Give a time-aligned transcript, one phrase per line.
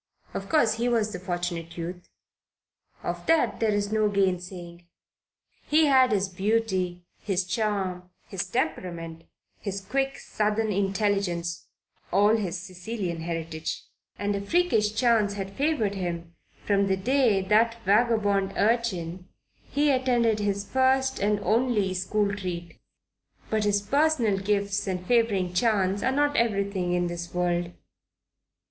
[0.33, 2.09] Of course he was the Fortunate Youth.
[3.03, 4.87] Of that there is no gainsaying.
[5.67, 9.25] He had his beauty, his charm, his temperament,
[9.59, 11.67] his quick southern intelligence
[12.11, 13.83] all his Sicilian heritage
[14.17, 16.33] and a freakish chance had favoured him
[16.65, 19.27] from the day that, vagabond urchin,
[19.69, 22.79] he attended his first and only Sunday school treat.
[23.51, 27.71] But personal gifts and favouring chance are not everything in this world.